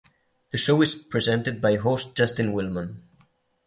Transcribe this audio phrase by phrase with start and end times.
[0.49, 3.03] The show is presented by host Justin Willman.